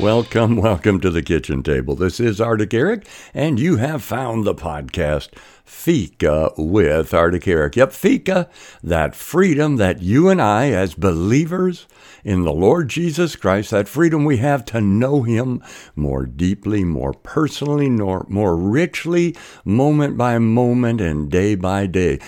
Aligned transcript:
Welcome, 0.00 0.54
welcome 0.56 1.00
to 1.00 1.10
the 1.10 1.22
kitchen 1.22 1.64
table. 1.64 1.96
This 1.96 2.20
is 2.20 2.40
Arctic 2.40 2.72
Eric, 2.72 3.04
and 3.34 3.58
you 3.58 3.78
have 3.78 4.00
found 4.00 4.44
the 4.44 4.54
podcast 4.54 5.30
Fika 5.64 6.52
with 6.56 7.12
Arctic 7.12 7.48
Eric. 7.48 7.74
Yep, 7.74 7.92
Fika, 7.92 8.48
that 8.80 9.16
freedom 9.16 9.74
that 9.76 10.00
you 10.00 10.28
and 10.28 10.40
I, 10.40 10.70
as 10.70 10.94
believers 10.94 11.88
in 12.22 12.44
the 12.44 12.52
Lord 12.52 12.88
Jesus 12.88 13.34
Christ, 13.34 13.72
that 13.72 13.88
freedom 13.88 14.24
we 14.24 14.36
have 14.36 14.64
to 14.66 14.80
know 14.80 15.24
Him 15.24 15.64
more 15.96 16.26
deeply, 16.26 16.84
more 16.84 17.12
personally, 17.12 17.90
more, 17.90 18.24
more 18.28 18.56
richly, 18.56 19.36
moment 19.64 20.16
by 20.16 20.38
moment, 20.38 21.00
and 21.00 21.28
day 21.28 21.56
by 21.56 21.86
day. 21.86 22.20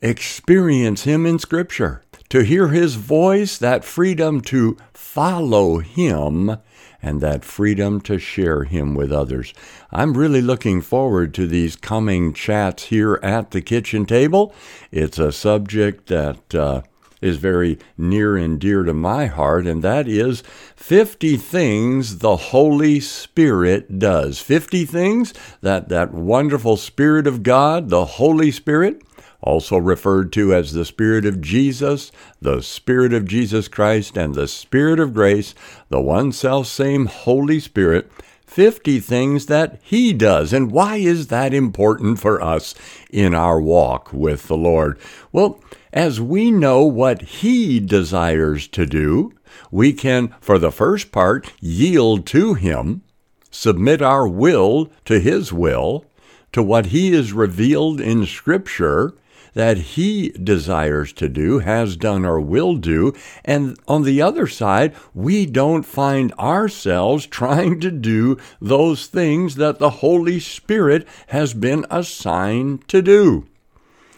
Experience 0.00 1.02
Him 1.02 1.26
in 1.26 1.40
Scripture. 1.40 2.04
To 2.28 2.44
hear 2.44 2.68
His 2.68 2.94
voice, 2.94 3.58
that 3.58 3.84
freedom 3.84 4.40
to 4.42 4.76
follow 4.94 5.78
Him 5.78 6.58
and 7.06 7.20
that 7.20 7.44
freedom 7.44 8.00
to 8.00 8.18
share 8.18 8.64
Him 8.64 8.96
with 8.96 9.12
others. 9.12 9.54
I'm 9.92 10.16
really 10.16 10.42
looking 10.42 10.82
forward 10.82 11.32
to 11.34 11.46
these 11.46 11.76
coming 11.76 12.32
chats 12.32 12.86
here 12.86 13.20
at 13.22 13.52
the 13.52 13.60
kitchen 13.60 14.06
table. 14.06 14.52
It's 14.90 15.16
a 15.16 15.30
subject 15.30 16.08
that 16.08 16.52
uh, 16.52 16.82
is 17.20 17.36
very 17.36 17.78
near 17.96 18.36
and 18.36 18.58
dear 18.58 18.82
to 18.82 18.92
my 18.92 19.26
heart, 19.26 19.68
and 19.68 19.84
that 19.84 20.08
is 20.08 20.42
50 20.74 21.36
things 21.36 22.18
the 22.18 22.36
Holy 22.36 22.98
Spirit 22.98 24.00
does. 24.00 24.40
50 24.40 24.84
things 24.84 25.32
that 25.60 25.88
that 25.88 26.12
wonderful 26.12 26.76
Spirit 26.76 27.28
of 27.28 27.44
God, 27.44 27.88
the 27.88 28.04
Holy 28.04 28.50
Spirit, 28.50 29.05
also 29.46 29.76
referred 29.78 30.32
to 30.32 30.52
as 30.52 30.72
the 30.72 30.84
Spirit 30.84 31.24
of 31.24 31.40
Jesus, 31.40 32.10
the 32.42 32.60
Spirit 32.60 33.14
of 33.14 33.26
Jesus 33.26 33.68
Christ, 33.68 34.18
and 34.18 34.34
the 34.34 34.48
Spirit 34.48 34.98
of 34.98 35.14
grace, 35.14 35.54
the 35.88 36.00
one 36.00 36.32
self 36.32 36.66
same 36.66 37.06
Holy 37.06 37.60
Spirit, 37.60 38.10
50 38.44 39.00
things 39.00 39.46
that 39.46 39.80
He 39.82 40.12
does. 40.12 40.52
And 40.52 40.72
why 40.72 40.96
is 40.96 41.28
that 41.28 41.54
important 41.54 42.18
for 42.18 42.42
us 42.42 42.74
in 43.10 43.34
our 43.34 43.60
walk 43.60 44.12
with 44.12 44.48
the 44.48 44.56
Lord? 44.56 44.98
Well, 45.30 45.60
as 45.92 46.20
we 46.20 46.50
know 46.50 46.82
what 46.82 47.22
He 47.22 47.78
desires 47.78 48.66
to 48.68 48.84
do, 48.84 49.32
we 49.70 49.92
can, 49.92 50.34
for 50.40 50.58
the 50.58 50.72
first 50.72 51.12
part, 51.12 51.52
yield 51.60 52.26
to 52.26 52.54
Him, 52.54 53.02
submit 53.50 54.02
our 54.02 54.26
will 54.26 54.90
to 55.04 55.20
His 55.20 55.52
will, 55.52 56.04
to 56.52 56.62
what 56.62 56.86
He 56.86 57.12
is 57.12 57.32
revealed 57.32 58.00
in 58.00 58.26
Scripture, 58.26 59.14
that 59.56 59.78
He 59.78 60.28
desires 60.28 61.14
to 61.14 61.30
do, 61.30 61.60
has 61.60 61.96
done, 61.96 62.26
or 62.26 62.38
will 62.38 62.76
do. 62.76 63.14
And 63.42 63.78
on 63.88 64.02
the 64.02 64.20
other 64.20 64.46
side, 64.46 64.94
we 65.14 65.46
don't 65.46 65.82
find 65.82 66.30
ourselves 66.34 67.24
trying 67.40 67.80
to 67.80 67.90
do 67.90 68.36
those 68.60 69.06
things 69.06 69.54
that 69.54 69.78
the 69.78 70.04
Holy 70.04 70.38
Spirit 70.40 71.08
has 71.28 71.54
been 71.54 71.86
assigned 71.90 72.86
to 72.88 73.00
do. 73.00 73.46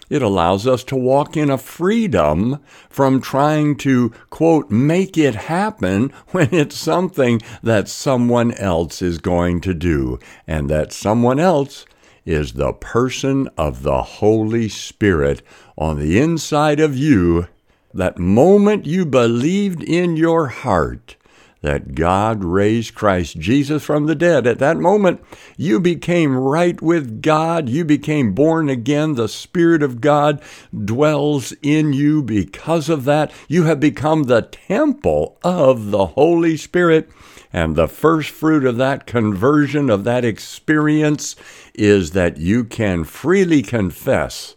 It 0.09 0.21
allows 0.21 0.67
us 0.67 0.83
to 0.85 0.97
walk 0.97 1.37
in 1.37 1.49
a 1.49 1.57
freedom 1.57 2.59
from 2.89 3.21
trying 3.21 3.77
to, 3.77 4.11
quote, 4.29 4.69
make 4.69 5.17
it 5.17 5.35
happen 5.35 6.11
when 6.31 6.53
it's 6.53 6.75
something 6.75 7.41
that 7.63 7.87
someone 7.87 8.51
else 8.55 9.01
is 9.01 9.19
going 9.19 9.61
to 9.61 9.73
do, 9.73 10.19
and 10.45 10.69
that 10.69 10.91
someone 10.91 11.39
else 11.39 11.85
is 12.29 12.53
the 12.53 12.73
person 12.73 13.49
of 13.57 13.81
the 13.81 14.03
Holy 14.03 14.69
Spirit 14.69 15.41
on 15.75 15.97
the 15.97 16.19
inside 16.19 16.79
of 16.79 16.95
you. 16.95 17.47
That 17.91 18.19
moment 18.19 18.85
you 18.85 19.05
believed 19.05 19.81
in 19.81 20.15
your 20.15 20.47
heart 20.47 21.15
that 21.61 21.93
God 21.95 22.43
raised 22.43 22.95
Christ 22.95 23.37
Jesus 23.37 23.83
from 23.83 24.05
the 24.05 24.15
dead, 24.15 24.47
at 24.47 24.59
that 24.59 24.77
moment 24.77 25.21
you 25.57 25.79
became 25.79 26.37
right 26.37 26.81
with 26.81 27.21
God. 27.21 27.67
You 27.67 27.83
became 27.83 28.33
born 28.33 28.69
again. 28.69 29.15
The 29.15 29.27
Spirit 29.27 29.83
of 29.83 30.01
God 30.01 30.41
dwells 30.73 31.53
in 31.61 31.91
you 31.93 32.21
because 32.23 32.87
of 32.87 33.03
that. 33.05 33.31
You 33.47 33.63
have 33.63 33.79
become 33.79 34.23
the 34.23 34.41
temple 34.41 35.37
of 35.43 35.91
the 35.91 36.07
Holy 36.07 36.55
Spirit. 36.55 37.09
And 37.51 37.75
the 37.75 37.87
first 37.87 38.29
fruit 38.29 38.63
of 38.63 38.77
that 38.77 39.07
conversion, 39.07 39.89
of 39.89 40.03
that 40.03 40.23
experience, 40.23 41.35
is 41.73 42.11
that 42.11 42.37
you 42.37 42.63
can 42.63 43.03
freely 43.03 43.63
confess 43.63 44.55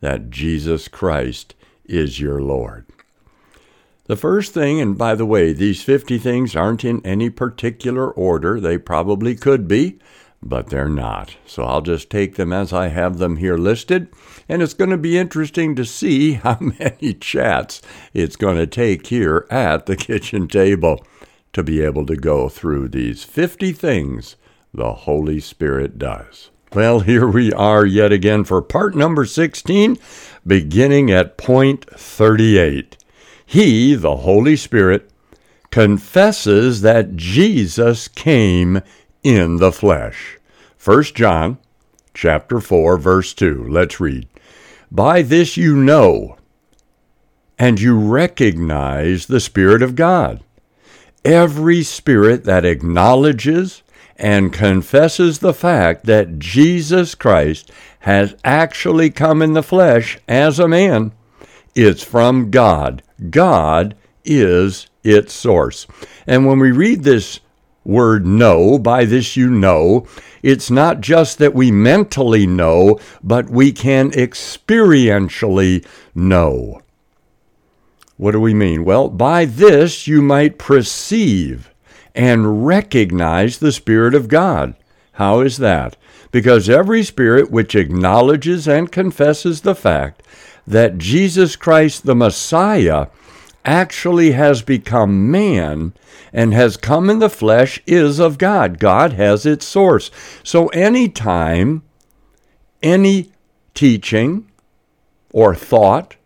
that 0.00 0.28
Jesus 0.28 0.86
Christ 0.86 1.54
is 1.86 2.20
your 2.20 2.42
Lord. 2.42 2.84
The 4.06 4.16
first 4.16 4.52
thing, 4.52 4.82
and 4.82 4.98
by 4.98 5.14
the 5.14 5.24
way, 5.24 5.54
these 5.54 5.82
50 5.82 6.18
things 6.18 6.54
aren't 6.54 6.84
in 6.84 7.04
any 7.06 7.30
particular 7.30 8.10
order. 8.10 8.60
They 8.60 8.76
probably 8.76 9.34
could 9.34 9.66
be, 9.66 9.98
but 10.42 10.66
they're 10.68 10.90
not. 10.90 11.36
So 11.46 11.64
I'll 11.64 11.80
just 11.80 12.10
take 12.10 12.34
them 12.34 12.52
as 12.52 12.70
I 12.70 12.88
have 12.88 13.16
them 13.16 13.36
here 13.38 13.56
listed. 13.56 14.08
And 14.46 14.60
it's 14.60 14.74
going 14.74 14.90
to 14.90 14.98
be 14.98 15.16
interesting 15.16 15.74
to 15.76 15.86
see 15.86 16.32
how 16.44 16.58
many 16.60 17.14
chats 17.14 17.80
it's 18.12 18.36
going 18.36 18.58
to 18.58 18.66
take 18.66 19.06
here 19.06 19.46
at 19.48 19.86
the 19.86 19.96
kitchen 19.96 20.48
table 20.48 21.02
to 21.54 21.62
be 21.62 21.80
able 21.80 22.04
to 22.04 22.16
go 22.16 22.50
through 22.50 22.88
these 22.88 23.24
50 23.24 23.72
things 23.72 24.36
the 24.74 24.92
Holy 24.92 25.40
Spirit 25.40 25.98
does. 25.98 26.50
Well, 26.74 27.00
here 27.00 27.26
we 27.26 27.52
are 27.54 27.86
yet 27.86 28.12
again 28.12 28.44
for 28.44 28.60
part 28.60 28.94
number 28.94 29.24
16, 29.24 29.96
beginning 30.46 31.10
at 31.10 31.38
point 31.38 31.88
38. 31.88 32.98
He, 33.54 33.94
the 33.94 34.16
Holy 34.16 34.56
Spirit, 34.56 35.08
confesses 35.70 36.80
that 36.80 37.14
Jesus 37.14 38.08
came 38.08 38.80
in 39.22 39.58
the 39.58 39.70
flesh. 39.70 40.38
1 40.84 41.04
John 41.14 41.58
chapter 42.14 42.58
4 42.58 42.98
verse 42.98 43.32
2. 43.32 43.64
Let's 43.68 44.00
read. 44.00 44.26
By 44.90 45.22
this 45.22 45.56
you 45.56 45.76
know 45.76 46.36
and 47.56 47.80
you 47.80 47.96
recognize 47.96 49.26
the 49.26 49.38
spirit 49.38 49.82
of 49.82 49.94
God. 49.94 50.42
Every 51.24 51.84
spirit 51.84 52.42
that 52.42 52.64
acknowledges 52.64 53.84
and 54.16 54.52
confesses 54.52 55.38
the 55.38 55.54
fact 55.54 56.06
that 56.06 56.40
Jesus 56.40 57.14
Christ 57.14 57.70
has 58.00 58.34
actually 58.42 59.10
come 59.10 59.40
in 59.40 59.52
the 59.52 59.62
flesh 59.62 60.18
as 60.26 60.58
a 60.58 60.66
man, 60.66 61.12
is 61.76 62.02
from 62.02 62.50
God. 62.50 63.03
God 63.30 63.96
is 64.24 64.88
its 65.02 65.32
source. 65.32 65.86
And 66.26 66.46
when 66.46 66.58
we 66.58 66.72
read 66.72 67.02
this 67.02 67.40
word 67.84 68.26
know, 68.26 68.78
by 68.78 69.04
this 69.04 69.36
you 69.36 69.50
know, 69.50 70.06
it's 70.42 70.70
not 70.70 71.00
just 71.00 71.38
that 71.38 71.54
we 71.54 71.70
mentally 71.70 72.46
know, 72.46 72.98
but 73.22 73.50
we 73.50 73.72
can 73.72 74.10
experientially 74.12 75.86
know. 76.14 76.80
What 78.16 78.32
do 78.32 78.40
we 78.40 78.54
mean? 78.54 78.84
Well, 78.84 79.08
by 79.08 79.44
this 79.44 80.06
you 80.06 80.22
might 80.22 80.58
perceive 80.58 81.70
and 82.14 82.64
recognize 82.66 83.58
the 83.58 83.72
Spirit 83.72 84.14
of 84.14 84.28
God. 84.28 84.74
How 85.12 85.40
is 85.40 85.58
that? 85.58 85.96
Because 86.30 86.68
every 86.68 87.04
spirit 87.04 87.50
which 87.50 87.74
acknowledges 87.76 88.66
and 88.66 88.90
confesses 88.90 89.60
the 89.60 89.74
fact 89.74 90.22
that 90.66 90.98
Jesus 90.98 91.56
Christ 91.56 92.06
the 92.06 92.14
Messiah 92.14 93.06
actually 93.64 94.32
has 94.32 94.62
become 94.62 95.30
man 95.30 95.92
and 96.32 96.52
has 96.52 96.76
come 96.76 97.08
in 97.08 97.18
the 97.18 97.30
flesh 97.30 97.80
is 97.86 98.18
of 98.18 98.38
God. 98.38 98.78
God 98.78 99.14
has 99.14 99.46
its 99.46 99.66
source. 99.66 100.10
So 100.42 100.68
anytime 100.68 101.82
any 102.82 103.32
teaching 103.72 104.50
or 105.32 105.54
thought 105.54 106.16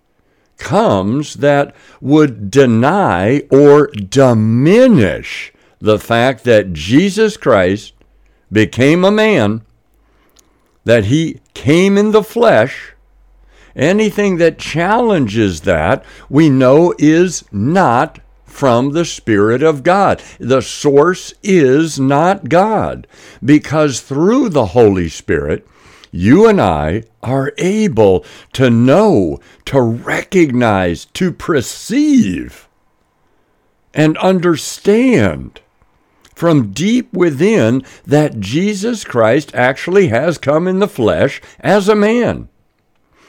comes 0.57 1.35
that 1.35 1.75
would 2.01 2.51
deny 2.51 3.43
or 3.51 3.87
diminish 3.89 5.53
the 5.79 5.99
fact 5.99 6.45
that 6.45 6.73
Jesus 6.73 7.37
Christ 7.37 7.95
became 8.51 9.05
a 9.05 9.11
man, 9.11 9.63
that 10.85 11.05
he 11.05 11.41
came 11.55 11.97
in 11.97 12.11
the 12.11 12.25
flesh, 12.25 12.95
anything 13.77 14.37
that 14.39 14.59
challenges 14.59 15.63
that, 15.63 16.05
we 16.29 16.49
know 16.49 16.95
is 16.99 17.45
not 17.53 18.21
from 18.45 18.91
the 18.91 19.05
Spirit 19.05 19.63
of 19.63 19.83
God. 19.83 20.23
The 20.39 20.63
source 20.63 21.33
is 21.43 22.01
not 22.01 22.49
God, 22.49 23.07
because 23.45 24.01
through 24.01 24.49
the 24.49 24.67
Holy 24.67 25.09
Spirit, 25.09 25.67
you 26.11 26.49
and 26.49 26.61
I 26.61 27.05
are 27.23 27.53
able 27.59 28.25
to 28.55 28.71
know, 28.71 29.41
to 29.67 29.81
recognize, 29.81 31.05
to 31.15 31.31
perceive, 31.31 32.69
and 33.95 34.17
understand 34.19 35.61
from 36.35 36.73
deep 36.73 37.13
within 37.13 37.85
that 38.07 38.41
Jesus 38.41 39.05
Christ 39.05 39.55
actually 39.55 40.09
has 40.09 40.39
come 40.39 40.69
in 40.69 40.79
the 40.79 40.89
flesh 40.89 41.43
as 41.61 41.89
a 41.89 41.97
man. 41.97 42.49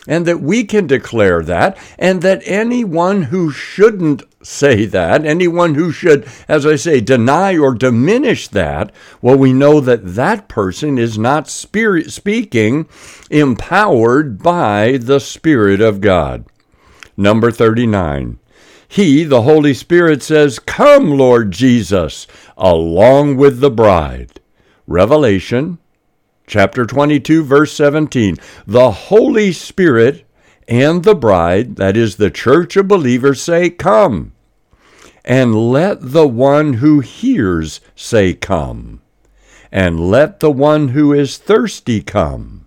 And 0.09 0.25
that 0.25 0.41
we 0.41 0.63
can 0.63 0.88
declare 0.88 1.44
that, 1.44 1.77
and 2.00 2.23
that 2.23 2.41
anyone 2.44 3.21
who 3.23 3.51
shouldn't 3.51 4.23
say 4.41 4.85
that, 4.85 5.23
anyone 5.23 5.75
who 5.75 5.91
should, 5.91 6.27
as 6.47 6.65
I 6.65 6.77
say, 6.77 7.00
deny 7.00 7.56
or 7.56 7.75
diminish 7.75 8.47
that, 8.47 8.91
well, 9.21 9.38
we 9.38 9.53
know 9.53 9.79
that 9.79 10.15
that 10.15 10.47
person 10.47 10.97
is 10.97 11.19
not 11.19 11.47
spirit 11.47 12.11
speaking 12.11 12.89
empowered 13.29 14.41
by 14.41 14.97
the 14.97 15.19
Spirit 15.19 15.79
of 15.79 16.01
God. 16.01 16.44
Number 17.15 17.51
39. 17.51 18.39
He, 18.88 19.23
the 19.23 19.44
Holy 19.44 19.75
Spirit, 19.75 20.23
says, 20.23 20.57
Come, 20.57 21.11
Lord 21.11 21.51
Jesus, 21.51 22.25
along 22.57 23.38
with 23.38 23.59
the 23.59 23.69
bride. 23.69 24.39
Revelation 24.88 25.77
chapter 26.50 26.84
22, 26.84 27.44
verse 27.44 27.72
17. 27.74 28.36
The 28.66 28.92
Holy 28.92 29.54
Spirit 29.54 30.25
and 30.68 31.04
the 31.04 31.16
bride, 31.16 31.75
that 31.78 31.96
is 31.96 32.16
the 32.16 32.31
church 32.31 32.75
of 32.75 32.88
believers, 32.88 33.42
say, 33.42 33.69
Come. 33.69 34.34
And 35.24 35.72
let 35.72 36.12
the 36.12 36.28
one 36.28 36.74
who 36.74 37.01
hears 37.01 37.80
say, 37.96 38.34
Come. 38.34 39.01
And 39.72 40.10
let 40.10 40.40
the 40.40 40.51
one 40.51 40.90
who 40.90 41.13
is 41.13 41.38
thirsty 41.38 42.01
come. 42.01 42.66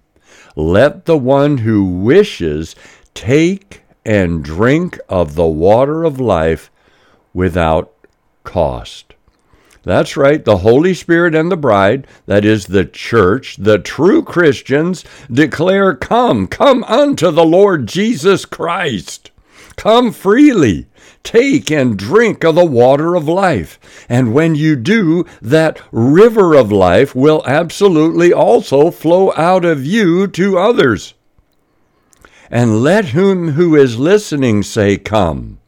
Let 0.55 1.06
the 1.06 1.19
one 1.19 1.58
who 1.58 1.85
wishes 1.85 2.76
take 3.14 3.82
and 4.05 4.44
drink 4.44 5.00
of 5.08 5.35
the 5.35 5.46
water 5.46 6.05
of 6.05 6.20
life 6.20 6.70
without 7.35 7.93
cost. 8.44 9.12
That's 9.84 10.17
right, 10.17 10.44
the 10.44 10.58
Holy 10.58 10.94
Spirit 10.94 11.34
and 11.34 11.50
the 11.50 11.56
bride, 11.56 12.06
that 12.26 12.44
is 12.44 12.67
the 12.67 12.84
church, 12.84 13.56
the 13.56 13.79
true 13.79 14.23
Christians, 14.23 15.05
declare, 15.31 15.94
Come, 15.94 16.46
come 16.46 16.84
unto 16.84 17.32
the 17.32 17.44
Lord 17.44 17.88
Jesus 17.88 18.44
Christ. 18.44 19.32
Come 19.75 20.12
freely, 20.12 20.87
take 21.25 21.70
and 21.73 21.99
drink 21.99 22.44
of 22.44 22.55
the 22.55 22.64
water 22.64 23.17
of 23.17 23.26
life. 23.26 23.81
And 24.08 24.32
when 24.32 24.55
you 24.55 24.76
do, 24.76 25.25
that 25.40 25.81
river 25.90 26.55
of 26.55 26.70
life 26.70 27.14
will 27.17 27.43
absolutely 27.44 28.32
also 28.32 28.93
flow 28.93 29.32
out 29.35 29.64
of 29.64 29.85
you 29.85 30.28
to 30.28 30.58
others. 30.58 31.14
And 32.50 32.82
let 32.82 33.06
him 33.06 33.52
who 33.52 33.75
is 33.75 33.99
listening 33.99 34.62
say, 34.62 34.96
Come. 34.96 35.58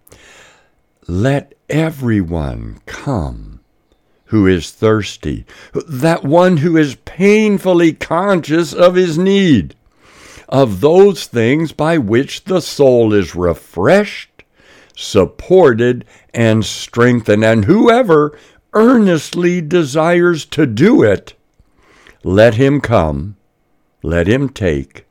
Let 1.09 1.55
everyone 1.69 2.81
come 2.87 3.54
who 4.27 4.47
is 4.47 4.71
thirsty, 4.71 5.45
that 5.87 6.25
one 6.25 6.59
who 6.59 6.77
is 6.77 6.97
painfully 7.05 7.93
conscious 7.93 8.73
of 8.73 8.95
his 8.95 9.19
need, 9.19 9.75
of 10.49 10.81
those 10.81 11.27
things 11.27 11.73
by 11.73 11.99
which 11.99 12.45
the 12.45 12.61
soul 12.61 13.13
is 13.13 13.35
refreshed, 13.35 14.43
supported, 14.97 16.05
and 16.33 16.65
strengthened. 16.65 17.45
And 17.45 17.65
whoever 17.65 18.37
earnestly 18.73 19.61
desires 19.61 20.45
to 20.47 20.67
do 20.67 21.03
it, 21.03 21.35
let 22.23 22.55
him 22.55 22.81
come, 22.81 23.37
let 24.03 24.27
him 24.27 24.49
take, 24.49 25.07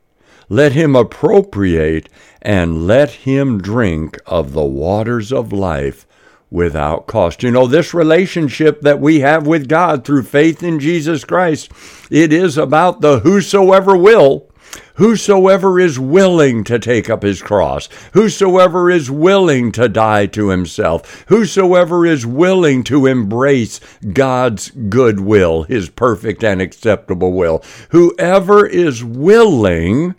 let 0.48 0.72
him 0.72 0.94
appropriate, 0.94 2.08
and 2.42 2.86
let 2.86 3.10
him 3.10 3.60
drink 3.60 4.18
of 4.26 4.52
the 4.52 4.64
waters 4.64 5.32
of 5.32 5.52
life 5.52 6.06
without 6.54 7.08
cost. 7.08 7.42
You 7.42 7.50
know, 7.50 7.66
this 7.66 7.92
relationship 7.92 8.80
that 8.82 9.00
we 9.00 9.20
have 9.20 9.44
with 9.44 9.68
God 9.68 10.04
through 10.04 10.22
faith 10.22 10.62
in 10.62 10.78
Jesus 10.78 11.24
Christ, 11.24 11.70
it 12.10 12.32
is 12.32 12.56
about 12.56 13.00
the 13.00 13.18
whosoever 13.18 13.96
will. 13.96 14.48
Whosoever 14.94 15.80
is 15.80 15.98
willing 15.98 16.62
to 16.64 16.78
take 16.78 17.10
up 17.10 17.24
his 17.24 17.42
cross, 17.42 17.88
whosoever 18.12 18.88
is 18.88 19.10
willing 19.10 19.72
to 19.72 19.88
die 19.88 20.26
to 20.26 20.48
himself, 20.50 21.24
whosoever 21.28 22.06
is 22.06 22.24
willing 22.24 22.84
to 22.84 23.06
embrace 23.06 23.80
God's 24.12 24.70
good 24.70 25.20
will, 25.20 25.64
his 25.64 25.88
perfect 25.88 26.44
and 26.44 26.62
acceptable 26.62 27.32
will, 27.32 27.62
whoever 27.90 28.66
is 28.66 29.02
willing 29.02 30.14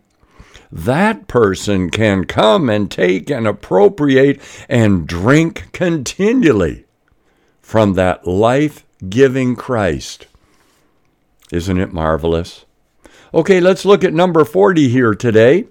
that 0.76 1.30
person 1.30 1.90
can 1.90 2.26
come 2.26 2.70
and 2.70 2.92
take 2.92 3.30
and 3.30 3.48
appropriate 3.48 4.42
and 4.68 5.08
drink 5.08 5.70
continually 5.72 6.86
from 7.62 7.94
that 7.94 8.28
life 8.28 8.86
giving 9.08 9.56
Christ. 9.56 10.28
Isn't 11.50 11.80
it 11.80 11.94
marvelous? 11.94 12.66
Okay, 13.34 13.62
let's 13.62 13.86
look 13.86 14.04
at 14.04 14.14
number 14.14 14.44
40 14.44 14.90
here 14.90 15.16
today. 15.16 15.66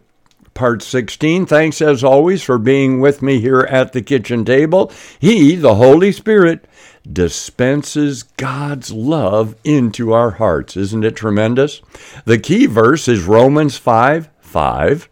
Part 0.54 0.82
16. 0.82 1.44
Thanks 1.44 1.82
as 1.82 2.02
always 2.02 2.42
for 2.42 2.56
being 2.56 2.98
with 2.98 3.20
me 3.20 3.40
here 3.40 3.60
at 3.60 3.92
the 3.92 4.00
kitchen 4.00 4.42
table. 4.46 4.90
He, 5.18 5.54
the 5.54 5.74
Holy 5.74 6.12
Spirit, 6.12 6.66
dispenses 7.10 8.22
God's 8.22 8.90
love 8.90 9.54
into 9.64 10.14
our 10.14 10.30
hearts. 10.30 10.78
Isn't 10.78 11.04
it 11.04 11.16
tremendous? 11.16 11.82
The 12.24 12.38
key 12.38 12.64
verse 12.64 13.06
is 13.06 13.24
Romans 13.24 13.76
5 13.76 14.30
5, 14.54 15.08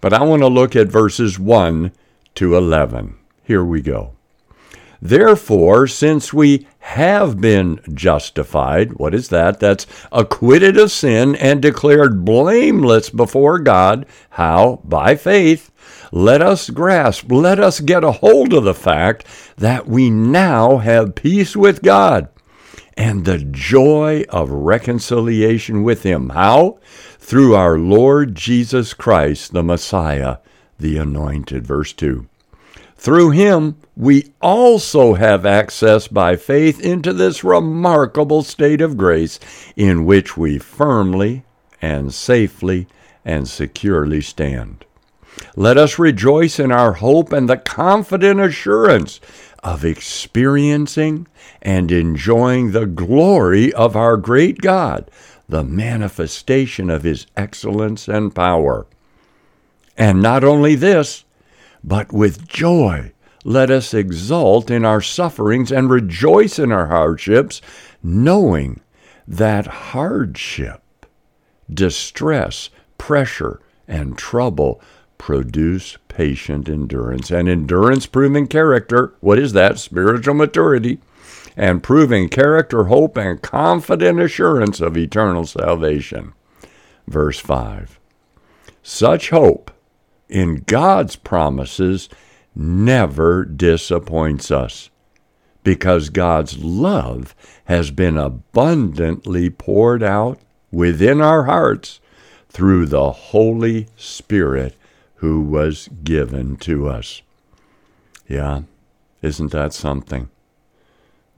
but 0.00 0.12
I 0.12 0.22
want 0.22 0.42
to 0.42 0.46
look 0.46 0.76
at 0.76 0.86
verses 0.86 1.36
1 1.36 1.90
to 2.36 2.56
11. 2.56 3.16
Here 3.42 3.64
we 3.64 3.80
go. 3.80 4.12
Therefore, 5.02 5.88
since 5.88 6.32
we 6.32 6.68
have 6.78 7.40
been 7.40 7.80
justified, 7.92 8.92
what 8.92 9.12
is 9.12 9.30
that? 9.30 9.58
That's 9.58 9.88
acquitted 10.12 10.76
of 10.78 10.92
sin 10.92 11.34
and 11.34 11.60
declared 11.60 12.24
blameless 12.24 13.10
before 13.10 13.58
God. 13.58 14.06
How? 14.30 14.80
By 14.84 15.16
faith. 15.16 15.72
Let 16.12 16.40
us 16.40 16.70
grasp, 16.70 17.32
let 17.32 17.58
us 17.58 17.80
get 17.80 18.04
a 18.04 18.12
hold 18.12 18.52
of 18.52 18.62
the 18.62 18.74
fact 18.74 19.26
that 19.56 19.88
we 19.88 20.08
now 20.08 20.78
have 20.78 21.16
peace 21.16 21.56
with 21.56 21.82
God 21.82 22.28
and 22.96 23.24
the 23.24 23.38
joy 23.38 24.24
of 24.28 24.50
reconciliation 24.50 25.82
with 25.82 26.04
Him. 26.04 26.30
How? 26.30 26.78
Through 27.24 27.54
our 27.54 27.78
Lord 27.78 28.34
Jesus 28.34 28.92
Christ, 28.92 29.54
the 29.54 29.62
Messiah, 29.62 30.36
the 30.78 30.98
Anointed. 30.98 31.66
Verse 31.66 31.94
2. 31.94 32.26
Through 32.98 33.30
Him, 33.30 33.76
we 33.96 34.34
also 34.42 35.14
have 35.14 35.46
access 35.46 36.06
by 36.06 36.36
faith 36.36 36.78
into 36.84 37.14
this 37.14 37.42
remarkable 37.42 38.42
state 38.42 38.82
of 38.82 38.98
grace 38.98 39.40
in 39.74 40.04
which 40.04 40.36
we 40.36 40.58
firmly 40.58 41.44
and 41.80 42.12
safely 42.12 42.88
and 43.24 43.48
securely 43.48 44.20
stand. 44.20 44.84
Let 45.56 45.78
us 45.78 45.98
rejoice 45.98 46.58
in 46.58 46.70
our 46.70 46.92
hope 46.92 47.32
and 47.32 47.48
the 47.48 47.56
confident 47.56 48.38
assurance 48.38 49.18
of 49.62 49.82
experiencing 49.82 51.26
and 51.62 51.90
enjoying 51.90 52.72
the 52.72 52.86
glory 52.86 53.72
of 53.72 53.96
our 53.96 54.18
great 54.18 54.58
God, 54.60 55.10
the 55.48 55.64
manifestation 55.64 56.90
of 56.90 57.02
His 57.02 57.26
excellence 57.36 58.08
and 58.08 58.34
power. 58.34 58.86
And 59.96 60.22
not 60.22 60.44
only 60.44 60.74
this, 60.74 61.24
but 61.82 62.12
with 62.12 62.48
joy 62.48 63.12
let 63.44 63.70
us 63.70 63.92
exult 63.92 64.70
in 64.70 64.86
our 64.86 65.02
sufferings 65.02 65.70
and 65.70 65.90
rejoice 65.90 66.58
in 66.58 66.72
our 66.72 66.86
hardships, 66.86 67.60
knowing 68.02 68.80
that 69.28 69.66
hardship, 69.66 70.82
distress, 71.72 72.70
pressure, 72.96 73.60
and 73.86 74.16
trouble 74.16 74.80
produce 75.18 75.98
patient 76.08 76.70
endurance. 76.70 77.30
And 77.30 77.48
endurance 77.48 78.06
proving 78.06 78.46
character, 78.46 79.14
what 79.20 79.38
is 79.38 79.52
that? 79.52 79.78
Spiritual 79.78 80.34
maturity. 80.34 81.00
And 81.56 81.82
proving 81.82 82.28
character, 82.28 82.84
hope, 82.84 83.16
and 83.16 83.40
confident 83.40 84.20
assurance 84.20 84.80
of 84.80 84.96
eternal 84.96 85.46
salvation. 85.46 86.32
Verse 87.06 87.38
5. 87.38 88.00
Such 88.82 89.30
hope 89.30 89.70
in 90.28 90.56
God's 90.66 91.16
promises 91.16 92.08
never 92.54 93.44
disappoints 93.44 94.50
us 94.50 94.90
because 95.62 96.10
God's 96.10 96.58
love 96.58 97.34
has 97.64 97.90
been 97.90 98.16
abundantly 98.16 99.48
poured 99.48 100.02
out 100.02 100.38
within 100.70 101.20
our 101.20 101.44
hearts 101.44 102.00
through 102.48 102.86
the 102.86 103.10
Holy 103.10 103.88
Spirit 103.96 104.76
who 105.16 105.40
was 105.40 105.88
given 106.04 106.56
to 106.58 106.88
us. 106.88 107.22
Yeah, 108.28 108.62
isn't 109.22 109.52
that 109.52 109.72
something? 109.72 110.28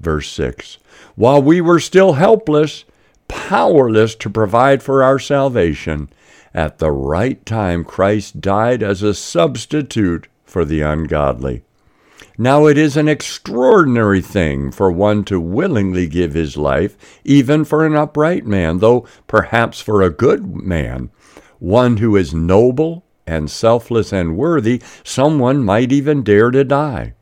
Verse 0.01 0.31
6 0.31 0.79
While 1.15 1.43
we 1.43 1.61
were 1.61 1.81
still 1.81 2.15
helpless, 2.15 2.85
powerless 3.29 4.15
to 4.17 4.31
provide 4.31 4.83
for 4.83 5.03
our 5.03 5.19
salvation, 5.19 6.09
at 6.55 6.79
the 6.79 6.91
right 6.91 7.45
time 7.45 7.85
Christ 7.85 8.41
died 8.41 8.83
as 8.83 9.03
a 9.03 9.15
substitute 9.15 10.29
for 10.45 10.65
the 10.65 10.81
ungodly. 10.81 11.63
Now 12.39 12.67
it 12.67 12.77
is 12.77 12.97
an 12.97 13.09
extraordinary 13.09 14.21
thing 14.21 14.71
for 14.71 14.91
one 14.91 15.25
to 15.25 15.41
willingly 15.41 16.07
give 16.07 16.35
his 16.35 16.57
life, 16.57 17.21
even 17.25 17.65
for 17.65 17.85
an 17.85 17.95
upright 17.95 18.47
man, 18.47 18.79
though 18.79 19.07
perhaps 19.27 19.81
for 19.81 20.03
a 20.03 20.11
good 20.11 20.47
man, 20.55 21.11
one 21.59 21.97
who 21.97 22.15
is 22.17 22.35
noble 22.35 23.05
and 23.27 23.51
selfless 23.51 24.13
and 24.13 24.37
worthy, 24.37 24.83
someone 25.03 25.65
might 25.65 25.93
even 25.93 26.23
dare 26.23 26.51
to 26.51 26.63
die. 26.63 27.15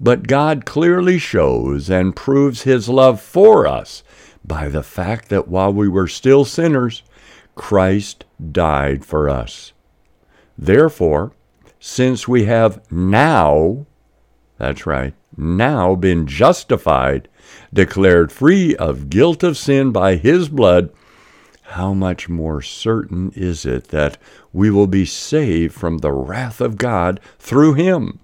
But 0.00 0.26
God 0.26 0.64
clearly 0.64 1.18
shows 1.18 1.88
and 1.88 2.16
proves 2.16 2.62
his 2.62 2.88
love 2.88 3.20
for 3.20 3.66
us 3.66 4.02
by 4.44 4.68
the 4.68 4.82
fact 4.82 5.28
that 5.28 5.48
while 5.48 5.72
we 5.72 5.88
were 5.88 6.08
still 6.08 6.44
sinners, 6.44 7.02
Christ 7.54 8.24
died 8.52 9.04
for 9.04 9.28
us. 9.28 9.72
Therefore, 10.58 11.32
since 11.80 12.28
we 12.28 12.44
have 12.44 12.80
now, 12.90 13.86
that's 14.58 14.86
right, 14.86 15.14
now 15.36 15.94
been 15.94 16.26
justified, 16.26 17.28
declared 17.72 18.32
free 18.32 18.76
of 18.76 19.10
guilt 19.10 19.42
of 19.42 19.56
sin 19.56 19.92
by 19.92 20.16
his 20.16 20.48
blood, 20.48 20.90
how 21.70 21.92
much 21.92 22.28
more 22.28 22.62
certain 22.62 23.32
is 23.34 23.66
it 23.66 23.88
that 23.88 24.18
we 24.52 24.70
will 24.70 24.86
be 24.86 25.04
saved 25.04 25.74
from 25.74 25.98
the 25.98 26.12
wrath 26.12 26.60
of 26.60 26.76
God 26.76 27.20
through 27.38 27.74
him? 27.74 28.20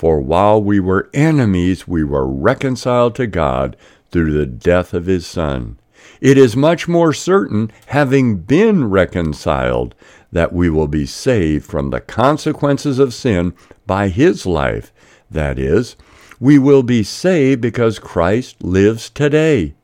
For 0.00 0.18
while 0.18 0.62
we 0.62 0.80
were 0.80 1.10
enemies, 1.12 1.86
we 1.86 2.04
were 2.04 2.26
reconciled 2.26 3.14
to 3.16 3.26
God 3.26 3.76
through 4.10 4.32
the 4.32 4.46
death 4.46 4.94
of 4.94 5.04
his 5.04 5.26
Son. 5.26 5.78
It 6.22 6.38
is 6.38 6.56
much 6.56 6.88
more 6.88 7.12
certain, 7.12 7.70
having 7.88 8.38
been 8.38 8.88
reconciled, 8.88 9.94
that 10.32 10.54
we 10.54 10.70
will 10.70 10.88
be 10.88 11.04
saved 11.04 11.66
from 11.66 11.90
the 11.90 12.00
consequences 12.00 12.98
of 12.98 13.12
sin 13.12 13.52
by 13.86 14.08
his 14.08 14.46
life. 14.46 14.90
That 15.30 15.58
is, 15.58 15.96
we 16.40 16.58
will 16.58 16.82
be 16.82 17.02
saved 17.02 17.60
because 17.60 17.98
Christ 17.98 18.64
lives 18.64 19.10
today. 19.10 19.74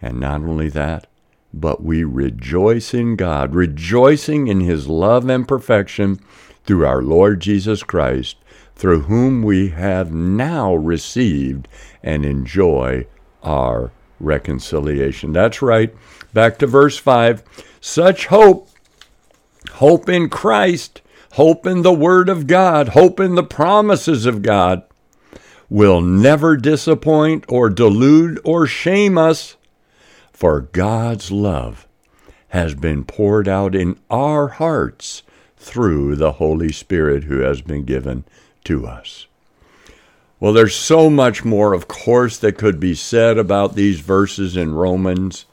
And 0.00 0.20
not 0.20 0.42
only 0.42 0.68
that, 0.68 1.08
but 1.52 1.82
we 1.82 2.04
rejoice 2.04 2.94
in 2.94 3.16
God, 3.16 3.56
rejoicing 3.56 4.46
in 4.46 4.60
his 4.60 4.86
love 4.86 5.28
and 5.28 5.48
perfection 5.48 6.20
through 6.70 6.86
our 6.86 7.02
Lord 7.02 7.40
Jesus 7.40 7.82
Christ, 7.82 8.36
through 8.76 9.00
whom 9.00 9.42
we 9.42 9.70
have 9.70 10.12
now 10.12 10.72
received 10.72 11.66
and 12.00 12.24
enjoy 12.24 13.04
our 13.42 13.90
reconciliation. 14.20 15.32
That's 15.32 15.62
right. 15.62 15.92
Back 16.32 16.58
to 16.58 16.68
verse 16.68 16.96
5. 16.96 17.42
Such 17.80 18.26
hope, 18.26 18.68
hope 19.72 20.08
in 20.08 20.28
Christ, 20.28 21.02
hope 21.32 21.66
in 21.66 21.82
the 21.82 21.92
Word 21.92 22.28
of 22.28 22.46
God, 22.46 22.90
hope 22.90 23.18
in 23.18 23.34
the 23.34 23.42
promises 23.42 24.24
of 24.24 24.40
God, 24.40 24.84
will 25.68 26.00
never 26.00 26.56
disappoint 26.56 27.44
or 27.48 27.68
delude 27.68 28.38
or 28.44 28.68
shame 28.68 29.18
us, 29.18 29.56
for 30.32 30.60
God's 30.60 31.32
love 31.32 31.88
has 32.50 32.76
been 32.76 33.02
poured 33.02 33.48
out 33.48 33.74
in 33.74 33.98
our 34.08 34.46
hearts 34.46 35.24
through 35.60 36.16
the 36.16 36.32
Holy 36.32 36.72
Spirit 36.72 37.24
who 37.24 37.40
has 37.40 37.60
been 37.60 37.84
given 37.84 38.24
to 38.64 38.86
us. 38.86 39.26
Well, 40.40 40.54
there's 40.54 40.74
so 40.74 41.10
much 41.10 41.44
more, 41.44 41.74
of 41.74 41.86
course, 41.86 42.38
that 42.38 42.56
could 42.56 42.80
be 42.80 42.94
said 42.94 43.36
about 43.36 43.74
these 43.74 44.00
verses 44.00 44.56
in 44.56 44.74
Romans 44.74 45.44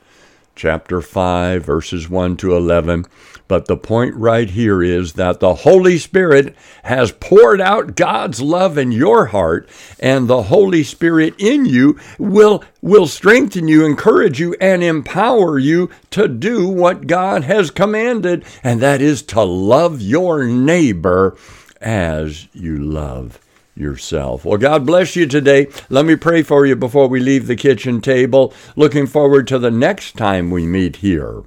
chapter 0.57 1.01
5, 1.01 1.63
verses 1.63 2.09
1 2.09 2.35
to 2.37 2.55
11. 2.55 3.05
But 3.47 3.67
the 3.67 3.77
point 3.77 4.15
right 4.15 4.49
here 4.49 4.83
is 4.83 5.13
that 5.13 5.39
the 5.39 5.53
Holy 5.53 5.97
Spirit 5.97 6.53
has 6.83 7.13
poured 7.13 7.61
out 7.61 7.95
God's 7.95 8.41
love 8.41 8.77
in 8.77 8.91
your 8.91 9.27
heart, 9.27 9.69
and 9.99 10.27
the 10.27 10.43
Holy 10.43 10.83
Spirit 10.83 11.35
in 11.37 11.65
you 11.65 11.97
will, 12.17 12.63
will 12.81 13.07
strengthen 13.07 13.69
you, 13.69 13.85
encourage 13.85 14.39
you, 14.39 14.55
and 14.59 14.83
empower 14.83 15.57
you 15.57 15.89
to 16.11 16.27
do 16.27 16.67
what 16.67 17.07
God 17.07 17.43
has 17.45 17.71
commanded, 17.71 18.43
and 18.63 18.81
that 18.81 19.01
is 19.01 19.21
to 19.23 19.43
love 19.43 20.01
your 20.01 20.43
neighbor 20.43 21.37
as 21.79 22.47
you 22.53 22.77
love 22.77 23.39
yourself. 23.77 24.43
Well, 24.45 24.57
God 24.57 24.85
bless 24.85 25.15
you 25.15 25.25
today. 25.27 25.67
Let 25.89 26.05
me 26.05 26.15
pray 26.15 26.43
for 26.43 26.65
you 26.65 26.75
before 26.75 27.07
we 27.07 27.19
leave 27.19 27.47
the 27.47 27.55
kitchen 27.55 28.01
table. 28.01 28.53
Looking 28.75 29.07
forward 29.07 29.47
to 29.47 29.59
the 29.59 29.71
next 29.71 30.17
time 30.17 30.51
we 30.51 30.65
meet 30.65 30.97
here. 30.97 31.43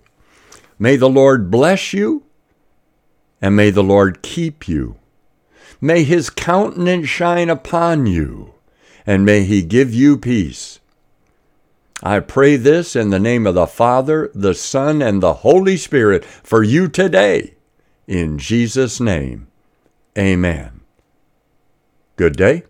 May 0.78 0.96
the 0.96 1.10
Lord 1.10 1.50
bless 1.50 1.92
you, 1.92 2.25
and 3.42 3.54
may 3.54 3.70
the 3.70 3.82
Lord 3.82 4.22
keep 4.22 4.66
you. 4.68 4.96
May 5.80 6.04
his 6.04 6.30
countenance 6.30 7.08
shine 7.08 7.50
upon 7.50 8.06
you, 8.06 8.54
and 9.06 9.25
may 9.25 9.44
he 9.44 9.62
give 9.62 9.92
you 9.94 10.16
peace. 10.18 10.80
I 12.02 12.20
pray 12.20 12.56
this 12.56 12.96
in 12.96 13.10
the 13.10 13.18
name 13.18 13.46
of 13.46 13.54
the 13.54 13.66
Father, 13.66 14.30
the 14.34 14.54
Son, 14.54 15.02
and 15.02 15.22
the 15.22 15.34
Holy 15.34 15.76
Spirit 15.76 16.25
for 16.25 16.62
you 16.62 16.88
today. 16.88 17.54
In 18.06 18.38
Jesus' 18.38 19.00
name, 19.00 19.49
amen. 20.16 20.79
Good 22.20 22.36
day 22.36 22.64